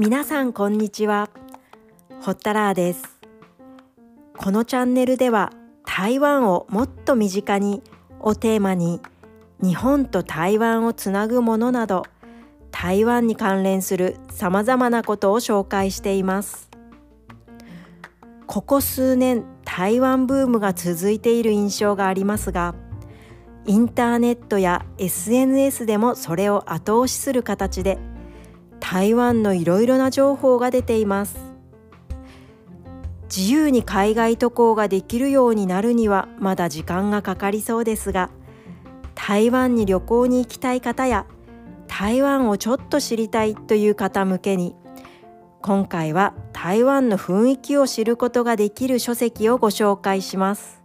[0.00, 1.28] 皆さんこんにちは。
[2.22, 3.20] ホッタラーです。
[4.34, 5.52] このチャンネルでは
[5.84, 7.82] 台湾をもっと身近に
[8.18, 9.02] をテーマに
[9.62, 12.06] 日本と台湾をつなぐものなど
[12.70, 16.70] 台湾に関連するさまざまなことを紹介しています。
[18.46, 22.74] ここ数年台湾ブームが続いている印象がありますが
[23.66, 27.98] インターネットや SNS でもそれを後押しする形で
[28.80, 31.50] 台湾のいろいろな情報が出ています。
[33.34, 38.28] 自由に海外渡航ができるようになるにはまだ時間がかかりそうですが
[39.14, 41.26] 台湾に旅行に行きたい方や
[41.86, 44.74] 台湾をちょっと知りたいという方向けに
[45.62, 50.80] 今回は台湾の雰囲気を知ることができる書籍をご紹介します。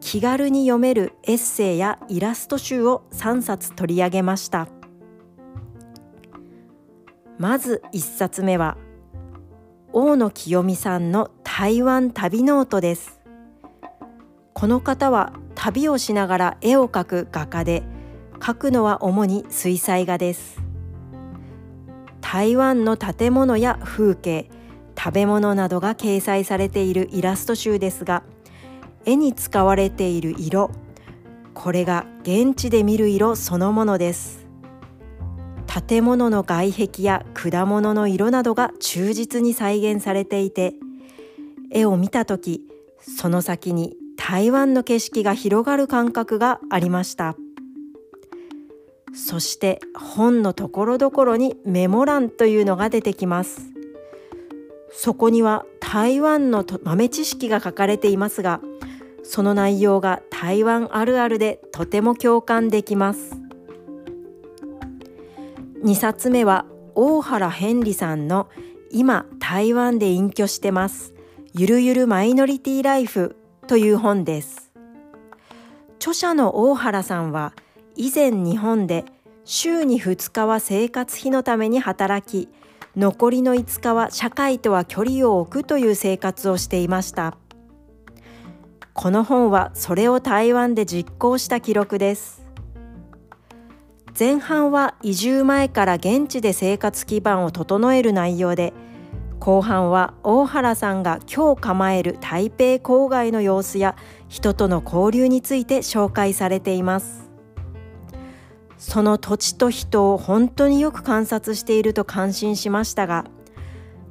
[0.00, 4.68] 気軽に読めるエッセイやイラスト集を3冊取り上げました。
[7.38, 8.76] まず1冊目は
[9.92, 13.20] 大野清美さんの台湾旅ノートです。
[14.54, 17.84] この方は旅をしながら絵を描く画家で
[18.40, 20.60] 描くのは主に水彩画です。
[22.20, 24.50] 台湾の建物や風景
[24.98, 28.24] 食べ物などが掲載されているイラスト集ですが
[29.04, 30.72] 絵に使われている色
[31.54, 34.47] これが現地で見る色そのものです。
[35.86, 40.74] 建物の外壁や果物の色などが忠実に再現されていて
[41.70, 42.62] 絵を見た時
[43.00, 47.36] その先に台湾の景色が広がる感覚がありました。
[49.14, 53.70] そして本のところどころにメモ欄というのが出てきます。
[54.90, 58.60] そこには台湾の豆知識が書かれていますが
[59.22, 63.47] その内容が台湾あるあるでとても共感できます。
[65.84, 66.66] 2冊目は
[66.96, 68.48] 大原変理さんの
[68.90, 71.14] 今台湾で隠居してます
[71.54, 73.36] ゆるゆるマイノリティライフ
[73.68, 74.72] という本です。
[76.00, 77.54] 著者の大原さんは
[77.94, 79.04] 以前日本で
[79.44, 82.48] 週に2日は生活費のために働き
[82.96, 87.36] 残りの5日は社会とは距離を置くという生活をしていました。
[88.94, 92.47] この本はそれを台湾で実行した記録です。
[94.18, 98.72] 前半は移住前から現地で生活基盤を整える内容で
[99.38, 103.94] 後半は大原さんが今日構える台北郊外の様子や
[104.28, 107.30] 人との交流について紹介されています。
[108.76, 113.24] その土地と人を本当によく観察していると感心しましたが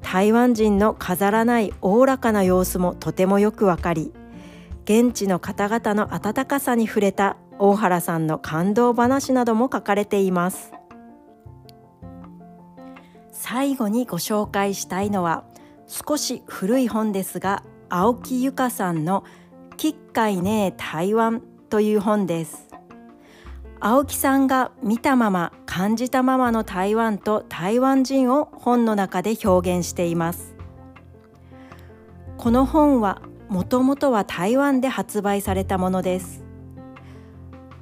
[0.01, 4.11] 台湾人の飾らないおおらかな様子もとてもよくわかり
[4.83, 10.73] 現地の方々の温かさに触れた大原さんの感動話なども書かれています。
[13.31, 15.45] 最後にご紹介したいのは
[15.87, 19.23] 少し古い本ですが青木由香さんの
[19.77, 22.67] 「きっかいねえ台湾」という本です。
[23.79, 30.55] 青木さんが見たまま感じたままの台湾と台湾人を本の中で表現しています。
[32.37, 36.46] この本はもともとは台湾で発売されたものです。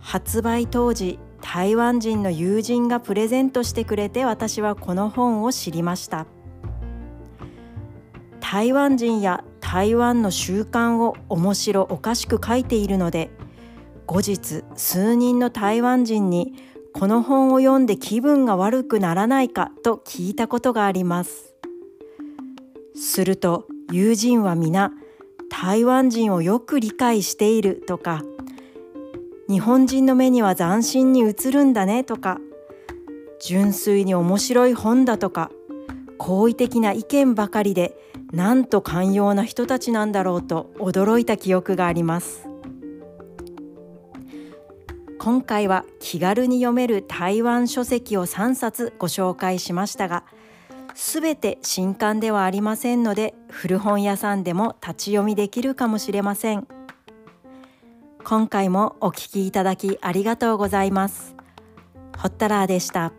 [0.05, 6.27] 発売当時台湾人の友人がプレゼントしてくれて私はこの本を知りました。
[8.39, 13.31] 台湾人や台湾の習慣を面白おかしく書いているので
[14.05, 16.53] 後日数人の台湾人に
[16.93, 21.55] この本を読んで気分が悪くならないかと聞いたことがあります。
[22.95, 24.91] すると友人は皆
[25.49, 28.21] 台湾人をよく理解しているとか
[29.47, 32.39] 日本人の目には斬新に映るんだねとか
[33.39, 35.51] 純粋に面白い本だとか
[36.17, 37.95] 好意的な意見ばかりで
[38.31, 42.47] なんと寛容な人たちなんだろうと驚いた記憶があります
[45.19, 50.23] 今回は気軽に読める台湾書籍を3冊ご紹介しましたが
[50.95, 56.74] すべて新刊ではありませんので古本屋さんでも立ち読みできるかもしれません。
[58.27, 61.35] 今回もお聴きいただきありがとうございます。
[62.17, 63.13] ホッタラーでした。